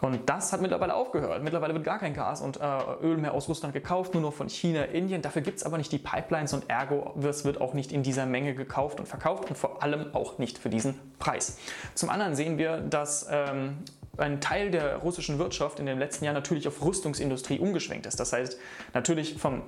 Und 0.00 0.28
das 0.28 0.52
hat 0.52 0.60
mittlerweile 0.62 0.94
aufgehört. 0.94 1.44
Mittlerweile 1.44 1.74
wird 1.74 1.84
gar 1.84 1.98
kein 1.98 2.12
Gas 2.12 2.40
und 2.40 2.58
äh, 2.60 2.64
Öl 3.02 3.18
mehr 3.18 3.34
aus 3.34 3.48
Russland 3.48 3.72
gekauft, 3.72 4.14
nur 4.14 4.22
noch 4.22 4.32
von 4.32 4.48
China, 4.48 4.82
Indien. 4.82 5.22
Dafür 5.22 5.42
gibt 5.42 5.58
es 5.58 5.64
aber 5.64 5.78
nicht 5.78 5.92
die 5.92 5.98
Pipelines 5.98 6.54
und 6.54 6.68
ergo 6.68 7.14
es 7.22 7.44
wird 7.44 7.60
auch 7.60 7.72
nicht 7.74 7.92
in 7.92 8.02
dieser 8.02 8.26
Menge 8.26 8.54
gekauft 8.54 8.98
und 8.98 9.06
verkauft 9.06 9.50
und 9.50 9.56
vor 9.56 9.82
allem 9.82 10.12
auch 10.14 10.38
nicht 10.38 10.58
für 10.58 10.70
diesen 10.70 10.98
Preis. 11.20 11.58
Zum 11.94 12.08
anderen 12.08 12.34
sehen 12.34 12.58
wir, 12.58 12.78
dass 12.78 13.28
ähm, 13.30 13.76
ein 14.16 14.40
Teil 14.40 14.70
der 14.70 14.96
russischen 14.96 15.38
Wirtschaft 15.38 15.78
in 15.78 15.86
den 15.86 15.98
letzten 15.98 16.24
Jahren 16.24 16.34
natürlich 16.34 16.66
auf 16.66 16.82
Rüstungsindustrie 16.82 17.60
umgeschwenkt 17.60 18.06
ist. 18.06 18.18
Das 18.18 18.32
heißt, 18.32 18.58
natürlich 18.94 19.38
vom 19.38 19.62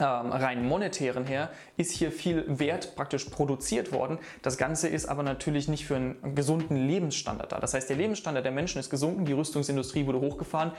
ähm, 0.00 0.32
rein 0.32 0.66
monetären 0.66 1.26
her 1.26 1.50
ist 1.76 1.92
hier 1.92 2.12
viel 2.12 2.44
Wert 2.46 2.96
praktisch 2.96 3.26
produziert 3.26 3.92
worden. 3.92 4.18
Das 4.42 4.56
Ganze 4.56 4.88
ist 4.88 5.06
aber 5.06 5.22
natürlich 5.22 5.68
nicht 5.68 5.86
für 5.86 5.96
einen 5.96 6.34
gesunden 6.34 6.76
Lebensstandard 6.76 7.52
da. 7.52 7.60
Das 7.60 7.74
heißt, 7.74 7.90
der 7.90 7.96
Lebensstandard 7.96 8.44
der 8.44 8.52
Menschen 8.52 8.78
ist 8.78 8.90
gesunken, 8.90 9.24
die 9.24 9.32
Rüstungsindustrie 9.32 10.06
wurde 10.06 10.20
hochgefahren. 10.20 10.72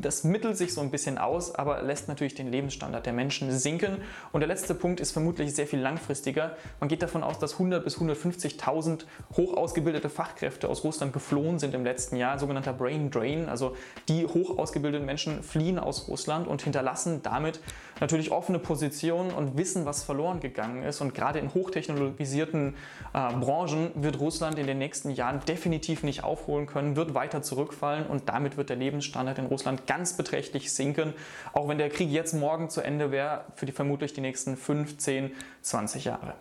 Das 0.00 0.24
mittelt 0.24 0.56
sich 0.56 0.74
so 0.74 0.80
ein 0.80 0.90
bisschen 0.90 1.18
aus, 1.18 1.54
aber 1.54 1.82
lässt 1.82 2.08
natürlich 2.08 2.34
den 2.34 2.50
Lebensstandard 2.50 3.06
der 3.06 3.12
Menschen 3.12 3.50
sinken. 3.50 3.98
Und 4.32 4.40
der 4.40 4.48
letzte 4.48 4.74
Punkt 4.74 5.00
ist 5.00 5.12
vermutlich 5.12 5.54
sehr 5.54 5.66
viel 5.66 5.80
langfristiger. 5.80 6.56
Man 6.80 6.88
geht 6.88 7.02
davon 7.02 7.22
aus, 7.22 7.38
dass 7.38 7.54
100 7.54 7.84
bis 7.84 7.98
150.000 7.98 9.04
hoch 9.36 9.56
ausgebildete 9.56 10.08
Fachkräfte 10.08 10.68
aus 10.68 10.84
Russland 10.84 11.12
geflohen 11.12 11.58
sind 11.58 11.74
im 11.74 11.84
letzten 11.84 12.16
Jahr, 12.16 12.38
sogenannter 12.38 12.72
Brain 12.72 13.10
Drain. 13.10 13.48
Also 13.48 13.76
die 14.08 14.26
hoch 14.26 14.58
ausgebildeten 14.58 15.06
Menschen 15.06 15.42
fliehen 15.42 15.78
aus 15.78 16.08
Russland 16.08 16.46
und 16.46 16.62
hinterlassen 16.62 17.22
damit 17.22 17.60
natürlich 18.00 18.30
offene 18.52 18.58
Positionen 18.58 19.30
und 19.30 19.56
wissen, 19.56 19.86
was 19.86 20.02
verloren 20.02 20.40
gegangen 20.40 20.82
ist. 20.82 21.00
Und 21.00 21.14
gerade 21.14 21.38
in 21.38 21.54
hochtechnologisierten 21.54 22.74
äh, 23.14 23.32
Branchen 23.34 23.90
wird 23.94 24.20
Russland 24.20 24.58
in 24.58 24.66
den 24.66 24.78
nächsten 24.78 25.10
Jahren 25.10 25.40
definitiv 25.46 26.02
nicht 26.02 26.22
aufholen 26.22 26.66
können, 26.66 26.96
wird 26.96 27.14
weiter 27.14 27.42
zurückfallen 27.42 28.06
und 28.06 28.28
damit 28.28 28.56
wird 28.56 28.68
der 28.68 28.76
Lebensstandard 28.76 29.38
in 29.38 29.46
Russland 29.46 29.86
ganz 29.86 30.16
beträchtlich 30.16 30.72
sinken. 30.72 31.14
Auch 31.52 31.68
wenn 31.68 31.78
der 31.78 31.88
Krieg 31.88 32.10
jetzt 32.10 32.34
morgen 32.34 32.68
zu 32.68 32.82
Ende 32.82 33.10
wäre, 33.10 33.44
für 33.54 33.66
die 33.66 33.72
vermutlich 33.72 34.12
die 34.12 34.20
nächsten 34.20 34.56
15, 34.56 35.32
20 35.62 36.04
Jahre. 36.04 36.34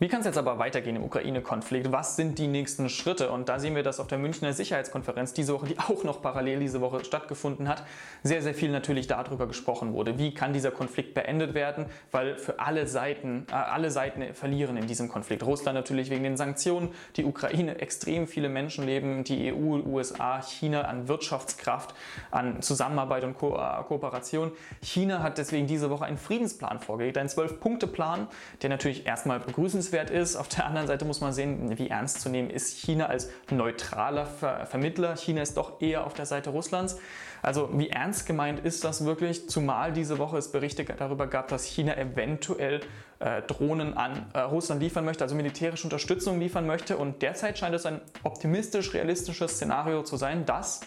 Wie 0.00 0.06
kann 0.06 0.20
es 0.20 0.26
jetzt 0.26 0.38
aber 0.38 0.60
weitergehen 0.60 0.94
im 0.94 1.02
Ukraine-Konflikt? 1.02 1.90
Was 1.90 2.14
sind 2.14 2.38
die 2.38 2.46
nächsten 2.46 2.88
Schritte? 2.88 3.32
Und 3.32 3.48
da 3.48 3.58
sehen 3.58 3.74
wir, 3.74 3.82
dass 3.82 3.98
auf 3.98 4.06
der 4.06 4.18
Münchner 4.18 4.52
Sicherheitskonferenz 4.52 5.32
diese 5.32 5.52
Woche, 5.52 5.66
die 5.66 5.78
auch 5.80 6.04
noch 6.04 6.22
parallel 6.22 6.60
diese 6.60 6.80
Woche 6.80 7.04
stattgefunden 7.04 7.68
hat, 7.68 7.82
sehr, 8.22 8.40
sehr 8.40 8.54
viel 8.54 8.70
natürlich 8.70 9.08
darüber 9.08 9.48
gesprochen 9.48 9.94
wurde. 9.94 10.16
Wie 10.16 10.32
kann 10.32 10.52
dieser 10.52 10.70
Konflikt 10.70 11.14
beendet 11.14 11.54
werden? 11.54 11.86
Weil 12.12 12.38
für 12.38 12.60
alle 12.60 12.86
Seiten, 12.86 13.46
äh, 13.50 13.54
alle 13.54 13.90
Seiten 13.90 14.22
verlieren 14.34 14.76
in 14.76 14.86
diesem 14.86 15.08
Konflikt. 15.08 15.42
Russland 15.42 15.74
natürlich 15.74 16.10
wegen 16.10 16.22
den 16.22 16.36
Sanktionen, 16.36 16.90
die 17.16 17.24
Ukraine 17.24 17.80
extrem 17.80 18.28
viele 18.28 18.48
Menschenleben, 18.48 19.24
die 19.24 19.52
EU, 19.52 19.80
USA, 19.84 20.40
China 20.42 20.82
an 20.82 21.08
Wirtschaftskraft, 21.08 21.92
an 22.30 22.62
Zusammenarbeit 22.62 23.24
und 23.24 23.36
Ko 23.36 23.56
äh, 23.56 23.82
Kooperation. 23.82 24.52
China 24.80 25.24
hat 25.24 25.38
deswegen 25.38 25.66
diese 25.66 25.90
Woche 25.90 26.04
einen 26.04 26.18
Friedensplan 26.18 26.78
vorgelegt, 26.78 27.18
einen 27.18 27.28
Zwölf-Punkte-Plan, 27.28 28.28
der 28.62 28.70
natürlich 28.70 29.04
erstmal 29.04 29.40
begrüßenswert 29.40 29.87
begrüßenswert 29.88 30.10
ist. 30.10 30.36
Auf 30.36 30.48
der 30.48 30.66
anderen 30.66 30.86
Seite 30.86 31.04
muss 31.04 31.20
man 31.20 31.32
sehen, 31.32 31.78
wie 31.78 31.88
ernst 31.88 32.20
zu 32.20 32.28
nehmen 32.28 32.50
ist 32.50 32.78
China 32.78 33.06
als 33.06 33.30
neutraler 33.50 34.26
Ver 34.26 34.66
Vermittler. 34.66 35.16
China 35.16 35.42
ist 35.42 35.56
doch 35.56 35.80
eher 35.80 36.06
auf 36.06 36.14
der 36.14 36.26
Seite 36.26 36.50
Russlands. 36.50 36.98
Also 37.42 37.70
wie 37.72 37.88
ernst 37.88 38.26
gemeint 38.26 38.60
ist 38.64 38.84
das 38.84 39.04
wirklich? 39.04 39.48
Zumal 39.48 39.92
diese 39.92 40.18
Woche 40.18 40.38
es 40.38 40.50
Berichte 40.50 40.84
darüber 40.84 41.26
gab, 41.26 41.48
dass 41.48 41.64
China 41.64 41.96
eventuell 41.96 42.80
äh, 43.20 43.42
Drohnen 43.42 43.96
an 43.96 44.26
äh, 44.34 44.40
Russland 44.40 44.82
liefern 44.82 45.04
möchte, 45.04 45.24
also 45.24 45.36
militärische 45.36 45.84
Unterstützung 45.84 46.40
liefern 46.40 46.66
möchte. 46.66 46.96
Und 46.96 47.22
derzeit 47.22 47.58
scheint 47.58 47.74
es 47.74 47.86
ein 47.86 48.00
optimistisch 48.24 48.92
realistisches 48.92 49.52
Szenario 49.52 50.02
zu 50.02 50.16
sein, 50.16 50.46
dass 50.46 50.80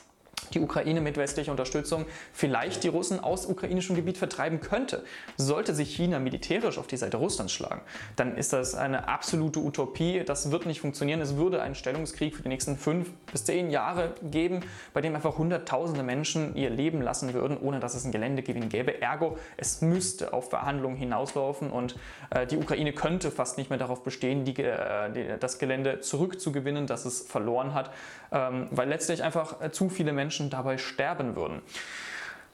die 0.54 0.60
Ukraine 0.60 1.02
mit 1.02 1.18
westlicher 1.18 1.52
Unterstützung 1.52 2.06
vielleicht 2.34 2.84
die 2.84 2.88
Russen 2.88 3.20
aus 3.20 3.46
ukrainischem 3.46 3.96
Gebiet 3.96 4.18
vertreiben 4.18 4.60
könnte. 4.60 5.04
Sollte 5.38 5.74
sich 5.74 5.96
China 5.96 6.20
militärisch 6.20 6.78
auf 6.78 6.88
die 6.88 6.98
Seite 6.98 7.18
Russlands 7.18 7.54
schlagen, 7.54 7.82
dann 8.16 8.36
ist 8.36 8.54
das 8.54 8.76
eine 8.76 9.08
absolute 9.08 9.60
Utopie. 9.60 10.24
Das 10.26 10.52
wird 10.52 10.66
nicht 10.66 10.82
funktionieren. 10.82 11.22
Es 11.22 11.38
würde 11.38 11.62
einen 11.62 11.76
Stellungskrieg 11.76 12.36
für 12.36 12.44
die 12.44 12.50
nächsten 12.50 12.78
fünf 12.78 13.12
bis 13.32 13.46
zehn 13.46 13.70
Jahre 13.70 14.16
geben, 14.24 14.62
bei 14.94 15.02
dem 15.02 15.16
einfach 15.16 15.38
hunderttausende 15.38 16.04
Menschen 16.04 16.56
ihr 16.56 16.70
Leben 16.70 17.02
lassen 17.02 17.34
würden, 17.34 17.58
ohne 17.58 17.80
dass 17.80 17.96
es 17.96 18.04
einen 18.04 18.12
Geländegewinn 18.12 18.70
gäbe. 18.70 19.02
Ergo, 19.02 19.38
es 19.58 19.82
müsste 19.82 20.34
auf 20.34 20.50
Verhandlungen 20.50 20.98
hinauslaufen 20.98 21.72
und 21.72 21.96
äh, 22.30 22.46
die 22.48 22.58
Ukraine 22.58 22.94
könnte 22.94 23.32
fast 23.32 23.58
nicht 23.58 23.70
mehr 23.70 23.80
darauf 23.80 24.04
bestehen, 24.04 24.46
die, 24.46 24.56
äh, 24.62 25.12
die, 25.12 25.40
das 25.40 25.60
Gelände 25.60 26.00
zurückzugewinnen, 26.00 26.88
das 26.88 27.06
es 27.06 27.22
verloren 27.22 27.74
hat, 27.74 27.92
ähm, 28.32 28.68
weil 28.72 28.90
letztlich 28.90 29.24
einfach 29.24 29.62
äh, 29.62 29.72
zu 29.72 29.90
viele 29.90 30.14
Menschen 30.14 30.31
Menschen 30.32 30.50
dabei 30.50 30.78
sterben 30.78 31.36
würden. 31.36 31.62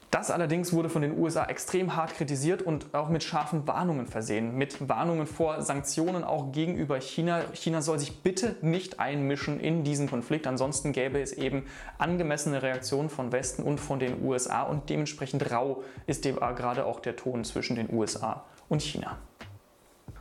Das 0.09 0.31
allerdings 0.31 0.73
wurde 0.73 0.89
von 0.89 1.03
den 1.03 1.15
USA 1.19 1.45
extrem 1.45 1.95
hart 1.95 2.15
kritisiert 2.15 2.63
und 2.63 2.91
auch 2.95 3.09
mit 3.09 3.23
scharfen 3.23 3.67
Warnungen 3.67 4.07
versehen. 4.07 4.57
Mit 4.57 4.89
Warnungen 4.89 5.27
vor 5.27 5.61
Sanktionen 5.61 6.23
auch 6.23 6.51
gegenüber 6.53 6.99
China. 6.99 7.41
China 7.53 7.83
soll 7.83 7.99
sich 7.99 8.23
bitte 8.23 8.55
nicht 8.61 8.99
einmischen 8.99 9.59
in 9.59 9.83
diesen 9.83 10.09
Konflikt. 10.09 10.47
Ansonsten 10.47 10.91
gäbe 10.91 11.21
es 11.21 11.33
eben 11.33 11.65
angemessene 11.99 12.63
Reaktionen 12.63 13.09
von 13.09 13.31
Westen 13.31 13.61
und 13.61 13.79
von 13.79 13.99
den 13.99 14.23
USA 14.23 14.63
und 14.63 14.89
dementsprechend 14.89 15.51
rau 15.51 15.83
ist 16.07 16.23
gerade 16.23 16.85
auch 16.85 16.99
der 16.99 17.15
Ton 17.15 17.43
zwischen 17.43 17.75
den 17.75 17.93
USA 17.93 18.45
und 18.69 18.81
China. 18.81 19.17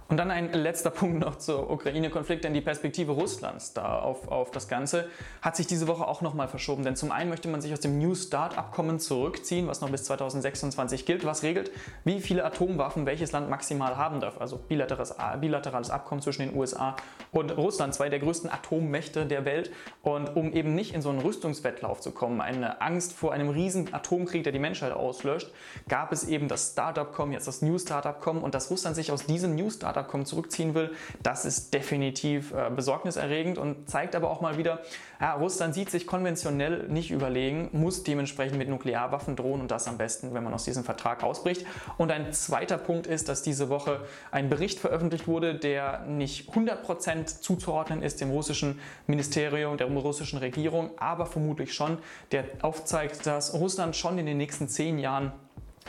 Und 0.09 0.19
dann 0.19 0.31
ein 0.31 0.53
letzter 0.53 0.91
Punkt 0.97 1.19
noch 1.21 1.37
zur 1.37 1.71
Ukraine-Konflikt, 1.71 2.45
denn 2.45 2.55
die 2.55 2.61
Perspektive 2.61 3.13
Russlands 3.13 3.73
da 3.73 3.99
auf, 3.99 4.29
auf 4.29 4.51
das 4.51 4.69
Ganze 4.69 5.09
hat 5.43 5.57
sich 5.57 5.67
diese 5.67 5.89
Woche 5.89 6.07
auch 6.07 6.21
nochmal 6.21 6.49
verschoben. 6.49 6.85
Denn 6.85 6.97
zum 6.97 7.11
einen 7.11 7.31
möchte 7.31 7.49
man 7.49 7.61
sich 7.61 7.73
aus 7.73 7.81
dem 7.81 7.99
New 7.99 8.15
Start-Abkommen 8.15 9.01
zurückziehen, 9.01 9.67
was 9.67 9.81
noch 9.81 9.91
bis 9.91 10.05
2026 10.05 11.07
gilt, 11.07 11.25
was 11.25 11.43
regelt, 11.43 11.71
wie 12.05 12.21
viele 12.21 12.45
Atomwaffen 12.45 13.07
welches 13.07 13.33
Land 13.33 13.51
maximal 13.51 13.97
haben 13.97 14.21
darf. 14.21 14.41
Also 14.41 14.57
bilaterales, 14.57 15.15
bilaterales 15.41 15.91
Abkommen 15.91 16.23
zwischen 16.23 16.43
den 16.43 16.57
USA 16.57 16.97
und 17.33 17.57
Russland, 17.57 17.95
zwei 17.95 18.09
der 18.09 18.21
größten 18.21 18.51
Atommächte 18.51 19.27
der 19.27 19.45
Welt. 19.45 19.73
Und 20.03 20.37
um 20.37 20.53
eben 20.53 20.75
nicht 20.75 20.95
in 20.95 21.03
so 21.03 21.11
einen 21.11 21.21
Rüstungswettlauf 21.21 22.01
zu 22.01 22.13
kommen, 22.13 22.41
eine 22.41 22.81
Angst 22.81 23.13
vor 23.13 23.33
einem 23.33 23.49
riesen 23.49 23.93
Atomkrieg, 23.93 24.45
der 24.45 24.53
die 24.53 24.59
Menschheit 24.59 24.93
auslöscht, 24.93 25.51
gab 25.89 26.13
es 26.13 26.29
eben 26.29 26.49
das 26.49 26.73
Start-Abkommen, 26.73 27.33
jetzt 27.33 27.49
das 27.49 27.63
New 27.63 27.79
Start-Abkommen 27.79 28.43
und 28.43 28.55
dass 28.55 28.71
Russland 28.71 28.95
sich 28.95 29.11
aus 29.11 29.27
diesem 29.27 29.57
New 29.57 29.71
Start 29.71 29.96
Startup 29.97 30.27
zurückziehen 30.27 30.75
will, 30.75 30.91
das 31.23 31.45
ist 31.45 31.73
definitiv 31.73 32.53
äh, 32.53 32.71
besorgniserregend 32.71 33.59
und 33.59 33.89
zeigt 33.89 34.15
aber 34.15 34.31
auch 34.31 34.41
mal 34.41 34.59
wieder, 34.59 34.81
ja, 35.21 35.35
Russland 35.35 35.75
sieht 35.75 35.91
sich 35.91 36.07
konventionell 36.07 36.89
nicht 36.89 37.11
überlegen, 37.11 37.71
muss 37.73 38.03
dementsprechend 38.03 38.59
mit 38.59 38.69
Nuklearwaffen 38.69 39.37
drohen 39.37 39.61
und 39.61 39.71
das 39.71 39.89
am 39.89 39.97
besten, 39.97 40.35
wenn 40.35 40.45
man 40.45 40.53
aus 40.53 40.65
diesem 40.65 40.85
Vertrag 40.85 41.23
ausbricht. 41.23 41.65
Und 41.97 42.11
ein 42.13 42.33
zweiter 42.33 42.79
Punkt 42.79 43.07
ist, 43.07 43.29
dass 43.29 43.43
diese 43.43 43.69
Woche 43.69 44.01
ein 44.31 44.49
Bericht 44.49 44.79
veröffentlicht 44.79 45.27
wurde, 45.27 45.55
der 45.55 46.01
nicht 46.07 46.51
100% 46.51 47.41
zuzuordnen 47.41 48.03
ist 48.03 48.21
dem 48.21 48.31
russischen 48.31 48.79
Ministerium, 49.07 49.77
der 49.79 49.87
russischen 49.87 50.39
Regierung, 50.39 50.91
aber 50.99 51.27
vermutlich 51.27 51.73
schon, 51.73 51.99
der 52.33 52.45
aufzeigt, 52.63 53.27
dass 53.27 53.55
Russland 53.55 53.97
schon 53.97 54.19
in 54.19 54.27
den 54.27 54.37
nächsten 54.37 54.69
zehn 54.69 54.99
Jahren 54.99 55.33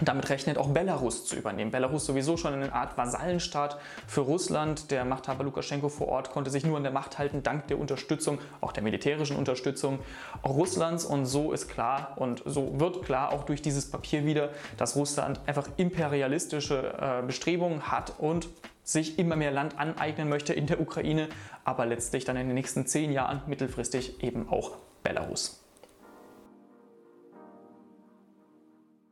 damit 0.01 0.30
rechnet 0.30 0.58
auch 0.58 0.70
Belarus 0.70 1.25
zu 1.25 1.36
übernehmen. 1.36 1.72
Belarus 1.72 2.06
sowieso 2.06 2.38
schon 2.38 2.54
eine 2.54 2.74
Art 2.74 2.98
Vasallenstaat 2.98 3.77
für 4.08 4.22
Russland. 4.22 4.92
Der 4.92 5.06
Machthaber 5.06 5.44
Lukaschenko 5.44 5.89
vor 5.89 6.08
Ort 6.10 6.32
konnte 6.32 6.51
sich 6.51 6.66
nur 6.66 6.77
an 6.77 6.84
der 6.84 6.92
Macht 6.92 7.18
halten, 7.18 7.44
dank 7.44 7.68
der 7.68 7.80
Unterstützung, 7.80 8.39
auch 8.62 8.72
der 8.72 8.84
militärischen 8.84 9.38
Unterstützung 9.38 10.00
Russlands. 10.46 11.06
Und 11.06 11.25
so 11.25 11.51
ist 11.51 11.68
klar 11.68 12.13
und 12.18 12.44
so 12.46 12.80
wird 12.80 13.04
klar 13.04 13.32
auch 13.32 13.44
durch 13.44 13.62
dieses 13.62 13.89
Papier 13.89 14.25
wieder, 14.25 14.50
dass 14.77 14.96
Russland 14.96 15.39
einfach 15.48 15.68
imperialistische 15.77 16.94
äh, 17.00 17.25
Bestrebungen 17.25 17.92
hat 17.92 18.13
und 18.20 18.48
sich 18.84 19.20
immer 19.20 19.36
mehr 19.36 19.51
Land 19.51 19.77
aneignen 19.77 20.30
möchte 20.30 20.54
in 20.54 20.66
der 20.66 20.80
Ukraine, 20.80 21.27
aber 21.66 21.86
letztlich 21.86 22.24
dann 22.24 22.38
in 22.38 22.48
den 22.48 22.56
nächsten 22.56 22.86
zehn 22.88 23.12
Jahren 23.12 23.42
mittelfristig 23.46 24.24
eben 24.24 24.48
auch 24.50 24.77
Belarus. 25.04 25.66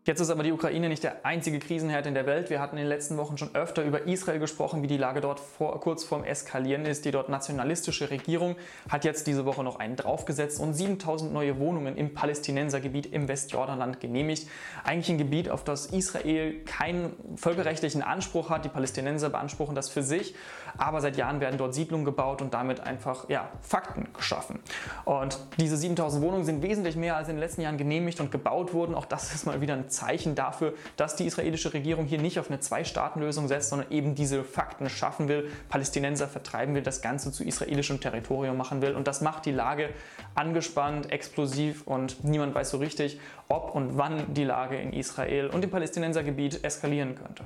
Jetzt 0.07 0.19
ist 0.19 0.29
aber 0.29 0.43
die 0.43 0.51
Ukraine 0.51 0.87
nicht 0.87 1.03
der 1.03 1.25
einzige 1.25 1.57
Krisenherd 1.57 2.05
in 2.05 2.13
der 2.13 2.27
Welt. 2.27 2.51
Wir 2.51 2.59
hatten 2.59 2.77
in 2.77 2.83
den 2.83 2.89
letzten 2.89 3.17
Wochen 3.17 3.39
schon 3.39 3.55
öfter 3.55 3.81
über 3.81 4.03
Israel 4.03 4.37
gesprochen, 4.37 4.83
wie 4.83 4.87
die 4.87 4.97
Lage 4.97 5.19
dort 5.19 5.39
vor, 5.39 5.79
kurz 5.79 6.03
vorm 6.03 6.23
Eskalieren 6.23 6.85
ist. 6.85 7.05
Die 7.05 7.11
dort 7.11 7.27
nationalistische 7.27 8.11
Regierung 8.11 8.55
hat 8.87 9.03
jetzt 9.03 9.25
diese 9.25 9.45
Woche 9.45 9.63
noch 9.63 9.79
einen 9.79 9.95
draufgesetzt 9.95 10.59
und 10.59 10.75
7000 10.75 11.33
neue 11.33 11.57
Wohnungen 11.57 11.97
im 11.97 12.13
Palästinensergebiet 12.13 13.07
im 13.07 13.27
Westjordanland 13.27 13.99
genehmigt. 13.99 14.47
Eigentlich 14.83 15.09
ein 15.09 15.17
Gebiet, 15.17 15.49
auf 15.49 15.63
das 15.63 15.87
Israel 15.87 16.63
keinen 16.65 17.15
völkerrechtlichen 17.35 18.03
Anspruch 18.03 18.51
hat. 18.51 18.63
Die 18.63 18.69
Palästinenser 18.69 19.31
beanspruchen 19.31 19.73
das 19.73 19.89
für 19.89 20.03
sich, 20.03 20.35
aber 20.77 21.01
seit 21.01 21.17
Jahren 21.17 21.39
werden 21.39 21.57
dort 21.57 21.73
Siedlungen 21.73 22.05
gebaut 22.05 22.43
und 22.43 22.53
damit 22.53 22.79
einfach 22.79 23.27
ja, 23.27 23.49
Fakten 23.59 24.09
geschaffen. 24.13 24.59
Und 25.03 25.39
diese 25.57 25.77
7000 25.77 26.23
Wohnungen 26.23 26.45
sind 26.45 26.61
wesentlich 26.61 26.95
mehr 26.95 27.17
als 27.17 27.27
in 27.27 27.37
den 27.37 27.39
letzten 27.39 27.61
Jahren 27.61 27.77
genehmigt 27.77 28.19
und 28.19 28.29
gebaut 28.29 28.71
wurden. 28.71 28.93
Auch 28.93 29.05
das 29.05 29.33
ist 29.33 29.47
mal 29.47 29.61
wieder 29.61 29.73
ein 29.73 29.89
Zeichen 29.95 30.35
dafür, 30.35 30.73
dass 30.97 31.15
die 31.15 31.25
israelische 31.25 31.73
Regierung 31.73 32.05
hier 32.05 32.19
nicht 32.19 32.39
auf 32.39 32.49
eine 32.49 32.59
Zwei-Staaten-Lösung 32.59 33.47
setzt, 33.47 33.69
sondern 33.69 33.91
eben 33.91 34.13
diese 34.15 34.43
Fakten 34.43 34.89
schaffen 34.89 35.27
will, 35.27 35.49
Palästinenser 35.69 36.27
vertreiben 36.27 36.75
will, 36.75 36.83
das 36.83 37.01
Ganze 37.01 37.31
zu 37.31 37.43
israelischem 37.43 37.99
Territorium 37.99 38.57
machen 38.57 38.81
will. 38.81 38.93
Und 38.93 39.07
das 39.07 39.21
macht 39.21 39.45
die 39.45 39.51
Lage 39.51 39.89
angespannt, 40.35 41.11
explosiv 41.11 41.87
und 41.87 42.23
niemand 42.23 42.53
weiß 42.53 42.69
so 42.69 42.77
richtig, 42.77 43.19
ob 43.47 43.73
und 43.73 43.97
wann 43.97 44.33
die 44.33 44.43
Lage 44.43 44.77
in 44.77 44.93
Israel 44.93 45.47
und 45.47 45.63
im 45.63 45.69
Palästinensergebiet 45.69 46.63
eskalieren 46.63 47.15
könnte. 47.15 47.45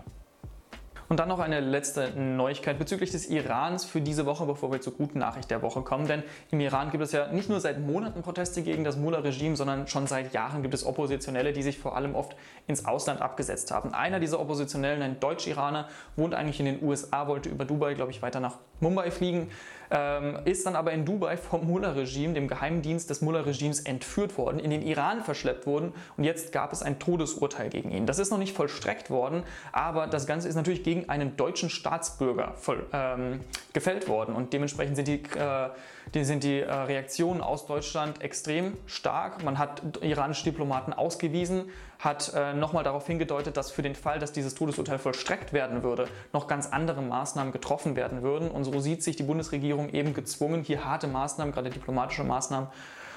Und 1.09 1.19
dann 1.19 1.27
noch 1.27 1.39
eine 1.39 1.59
letzte 1.59 2.11
Neuigkeit 2.11 2.77
bezüglich 2.77 3.09
des 3.09 3.27
Irans 3.27 3.83
für 3.83 3.99
diese 3.99 4.27
Woche, 4.27 4.45
bevor 4.45 4.71
wir 4.71 4.79
zur 4.79 4.93
guten 4.93 5.17
Nachricht 5.17 5.49
der 5.49 5.63
Woche 5.63 5.81
kommen. 5.81 6.07
Denn 6.07 6.21
im 6.51 6.59
Iran 6.59 6.91
gibt 6.91 7.03
es 7.03 7.11
ja 7.11 7.31
nicht 7.31 7.49
nur 7.49 7.59
seit 7.59 7.79
Monaten 7.79 8.21
Proteste 8.21 8.61
gegen 8.61 8.83
das 8.83 8.95
Mullah-Regime, 8.95 9.55
sondern 9.55 9.87
schon 9.87 10.05
seit 10.05 10.33
Jahren 10.33 10.61
gibt 10.61 10.75
es 10.75 10.85
Oppositionelle, 10.85 11.51
die 11.51 11.63
sich 11.63 11.79
vor 11.79 11.95
allem 11.95 12.13
oft 12.13 12.35
ins 12.67 12.85
Ausland 12.85 13.23
abgesetzt 13.23 13.71
haben. 13.71 13.91
Einer 13.91 14.19
dieser 14.19 14.39
Oppositionellen, 14.39 15.01
ein 15.01 15.19
Deutsch-Iraner, 15.19 15.87
wohnt 16.15 16.35
eigentlich 16.35 16.59
in 16.59 16.67
den 16.67 16.83
USA, 16.83 17.27
wollte 17.27 17.49
über 17.49 17.65
Dubai, 17.65 17.95
glaube 17.95 18.11
ich, 18.11 18.21
weiter 18.21 18.39
nach 18.39 18.57
Mumbai 18.79 19.09
fliegen, 19.09 19.49
ähm, 19.91 20.39
ist 20.45 20.65
dann 20.65 20.75
aber 20.75 20.91
in 20.91 21.05
Dubai 21.05 21.37
vom 21.37 21.65
Mullah-Regime, 21.67 22.33
dem 22.33 22.47
Geheimdienst 22.47 23.09
des 23.09 23.21
Mullah-Regimes, 23.21 23.81
entführt 23.81 24.37
worden, 24.37 24.59
in 24.59 24.69
den 24.69 24.81
Iran 24.81 25.23
verschleppt 25.23 25.65
worden 25.65 25.93
und 26.17 26.23
jetzt 26.23 26.51
gab 26.51 26.73
es 26.73 26.81
ein 26.81 26.99
Todesurteil 26.99 27.69
gegen 27.69 27.91
ihn. 27.91 28.05
Das 28.05 28.19
ist 28.19 28.31
noch 28.31 28.37
nicht 28.37 28.55
vollstreckt 28.55 29.09
worden, 29.09 29.43
aber 29.71 30.07
das 30.07 30.27
Ganze 30.27 30.47
ist 30.47 30.55
natürlich 30.55 30.83
gegen 30.83 31.09
einen 31.09 31.37
deutschen 31.37 31.69
Staatsbürger 31.69 32.53
voll, 32.55 32.85
ähm, 32.93 33.39
gefällt 33.73 34.07
worden. 34.07 34.35
Und 34.35 34.53
dementsprechend 34.53 34.95
sind 34.95 35.07
die, 35.07 35.23
äh, 35.37 35.69
die, 36.13 36.23
sind 36.23 36.43
die 36.43 36.59
äh, 36.59 36.71
Reaktionen 36.71 37.41
aus 37.41 37.65
Deutschland 37.65 38.21
extrem 38.21 38.77
stark. 38.85 39.43
Man 39.43 39.57
hat 39.57 39.81
iranische 40.01 40.43
Diplomaten 40.43 40.93
ausgewiesen, 40.93 41.69
hat 41.99 42.33
äh, 42.35 42.53
nochmal 42.53 42.83
darauf 42.83 43.07
hingedeutet, 43.07 43.57
dass 43.57 43.71
für 43.71 43.81
den 43.81 43.95
Fall, 43.95 44.19
dass 44.19 44.31
dieses 44.31 44.55
Todesurteil 44.55 44.99
vollstreckt 44.99 45.53
werden 45.53 45.83
würde, 45.83 46.07
noch 46.33 46.47
ganz 46.47 46.67
andere 46.67 47.01
Maßnahmen 47.01 47.51
getroffen 47.51 47.95
werden 47.95 48.21
würden. 48.21 48.49
Und 48.49 48.63
so 48.63 48.79
sieht 48.79 49.03
sich 49.03 49.15
die 49.15 49.23
Bundesregierung 49.23 49.78
eben 49.87 50.13
gezwungen, 50.13 50.63
hier 50.63 50.83
harte 50.83 51.07
Maßnahmen, 51.07 51.53
gerade 51.53 51.69
diplomatische 51.69 52.25
Maßnahmen, 52.25 52.67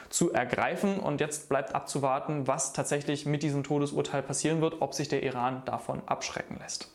zu 0.09 0.33
ergreifen. 0.33 1.01
Und 1.01 1.21
jetzt 1.21 1.49
bleibt 1.49 1.75
abzuwarten, 1.75 2.47
was 2.47 2.73
tatsächlich 2.73 3.27
mit 3.27 3.43
diesem 3.43 3.65
Todesurteil 3.65 4.23
passieren 4.23 4.61
wird, 4.61 4.81
ob 4.81 4.95
sich 4.95 5.09
der 5.09 5.25
Iran 5.25 5.63
davon 5.65 6.03
abschrecken 6.07 6.59
lässt. 6.61 6.89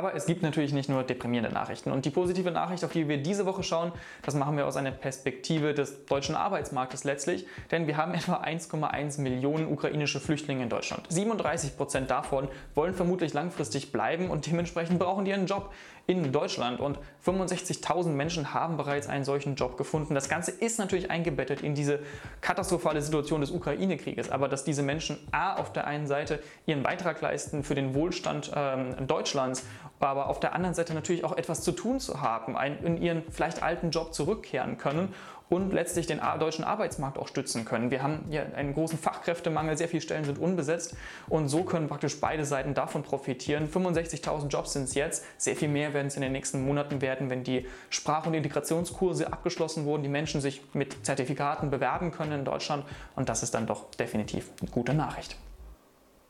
Aber 0.00 0.14
es 0.14 0.26
gibt 0.26 0.44
natürlich 0.44 0.72
nicht 0.72 0.88
nur 0.88 1.02
deprimierende 1.02 1.52
Nachrichten. 1.52 1.90
Und 1.90 2.04
die 2.04 2.10
positive 2.10 2.52
Nachricht, 2.52 2.84
auf 2.84 2.92
die 2.92 3.08
wir 3.08 3.20
diese 3.20 3.46
Woche 3.46 3.64
schauen, 3.64 3.90
das 4.22 4.36
machen 4.36 4.56
wir 4.56 4.64
aus 4.64 4.76
einer 4.76 4.92
Perspektive 4.92 5.74
des 5.74 6.06
deutschen 6.06 6.36
Arbeitsmarktes 6.36 7.02
letztlich. 7.02 7.48
Denn 7.72 7.88
wir 7.88 7.96
haben 7.96 8.14
etwa 8.14 8.36
1,1 8.36 9.20
Millionen 9.20 9.66
ukrainische 9.66 10.20
Flüchtlinge 10.20 10.62
in 10.62 10.68
Deutschland. 10.68 11.02
37 11.08 11.76
Prozent 11.76 12.10
davon 12.12 12.46
wollen 12.76 12.94
vermutlich 12.94 13.34
langfristig 13.34 13.90
bleiben 13.90 14.30
und 14.30 14.46
dementsprechend 14.46 15.00
brauchen 15.00 15.24
die 15.24 15.32
einen 15.32 15.46
Job 15.46 15.72
in 16.06 16.32
Deutschland. 16.32 16.78
Und 16.78 16.98
65.000 17.26 18.08
Menschen 18.08 18.54
haben 18.54 18.76
bereits 18.76 19.08
einen 19.08 19.24
solchen 19.24 19.56
Job 19.56 19.76
gefunden. 19.76 20.14
Das 20.14 20.28
Ganze 20.28 20.52
ist 20.52 20.78
natürlich 20.78 21.10
eingebettet 21.10 21.60
in 21.60 21.74
diese 21.74 21.98
katastrophale 22.40 23.02
Situation 23.02 23.40
des 23.40 23.50
Ukraine-Krieges. 23.50 24.30
Aber 24.30 24.48
dass 24.48 24.62
diese 24.62 24.82
Menschen 24.82 25.18
A 25.32 25.56
auf 25.56 25.72
der 25.72 25.88
einen 25.88 26.06
Seite 26.06 26.40
ihren 26.66 26.84
Beitrag 26.84 27.20
leisten 27.20 27.64
für 27.64 27.74
den 27.74 27.94
Wohlstand 27.94 28.52
ähm, 28.54 29.06
Deutschlands 29.08 29.64
aber 30.00 30.28
auf 30.28 30.40
der 30.40 30.54
anderen 30.54 30.74
Seite 30.74 30.94
natürlich 30.94 31.24
auch 31.24 31.36
etwas 31.36 31.62
zu 31.62 31.72
tun 31.72 32.00
zu 32.00 32.20
haben, 32.20 32.56
in 32.84 33.00
ihren 33.00 33.22
vielleicht 33.30 33.62
alten 33.62 33.90
Job 33.90 34.14
zurückkehren 34.14 34.78
können 34.78 35.14
und 35.48 35.72
letztlich 35.72 36.06
den 36.06 36.20
deutschen 36.38 36.64
Arbeitsmarkt 36.64 37.18
auch 37.18 37.28
stützen 37.28 37.64
können. 37.64 37.90
Wir 37.90 38.02
haben 38.02 38.24
hier 38.28 38.54
einen 38.54 38.74
großen 38.74 38.98
Fachkräftemangel, 38.98 39.76
sehr 39.76 39.88
viele 39.88 40.02
Stellen 40.02 40.24
sind 40.24 40.38
unbesetzt 40.38 40.94
und 41.28 41.48
so 41.48 41.62
können 41.62 41.88
praktisch 41.88 42.20
beide 42.20 42.44
Seiten 42.44 42.74
davon 42.74 43.02
profitieren. 43.02 43.68
65.000 43.68 44.48
Jobs 44.48 44.74
sind 44.74 44.84
es 44.84 44.94
jetzt, 44.94 45.24
sehr 45.38 45.56
viel 45.56 45.68
mehr 45.68 45.94
werden 45.94 46.08
es 46.08 46.16
in 46.16 46.22
den 46.22 46.32
nächsten 46.32 46.64
Monaten 46.64 47.00
werden, 47.00 47.30
wenn 47.30 47.44
die 47.44 47.66
Sprach- 47.90 48.26
und 48.26 48.34
Integrationskurse 48.34 49.32
abgeschlossen 49.32 49.84
wurden, 49.84 50.02
die 50.02 50.08
Menschen 50.08 50.40
sich 50.40 50.62
mit 50.74 51.04
Zertifikaten 51.04 51.70
bewerben 51.70 52.10
können 52.10 52.32
in 52.32 52.44
Deutschland 52.44 52.84
und 53.16 53.28
das 53.28 53.42
ist 53.42 53.54
dann 53.54 53.66
doch 53.66 53.90
definitiv 53.92 54.50
eine 54.60 54.70
gute 54.70 54.94
Nachricht. 54.94 55.36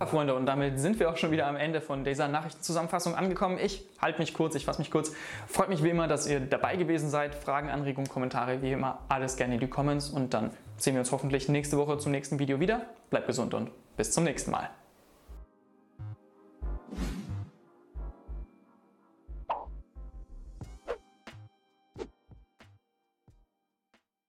Freunde, 0.06 0.34
und 0.34 0.46
damit 0.46 0.78
sind 0.78 1.00
wir 1.00 1.10
auch 1.10 1.16
schon 1.16 1.32
wieder 1.32 1.48
am 1.48 1.56
Ende 1.56 1.80
von 1.80 2.04
dieser 2.04 2.28
Nachrichtenzusammenfassung 2.28 3.16
angekommen. 3.16 3.58
Ich 3.60 3.84
halte 4.00 4.20
mich 4.20 4.32
kurz, 4.32 4.54
ich 4.54 4.64
fasse 4.64 4.78
mich 4.78 4.92
kurz. 4.92 5.12
Freut 5.48 5.68
mich 5.68 5.82
wie 5.82 5.90
immer, 5.90 6.06
dass 6.06 6.28
ihr 6.28 6.38
dabei 6.38 6.76
gewesen 6.76 7.10
seid. 7.10 7.34
Fragen, 7.34 7.68
Anregungen, 7.68 8.08
Kommentare, 8.08 8.62
wie 8.62 8.70
immer, 8.70 9.00
alles 9.08 9.36
gerne 9.36 9.54
in 9.54 9.60
die 9.60 9.66
Comments 9.66 10.08
und 10.08 10.34
dann 10.34 10.50
sehen 10.76 10.94
wir 10.94 11.00
uns 11.00 11.10
hoffentlich 11.10 11.48
nächste 11.48 11.76
Woche 11.76 11.98
zum 11.98 12.12
nächsten 12.12 12.38
Video 12.38 12.60
wieder. 12.60 12.82
Bleibt 13.10 13.26
gesund 13.26 13.54
und 13.54 13.70
bis 13.96 14.12
zum 14.12 14.22
nächsten 14.22 14.52
Mal. 14.52 14.70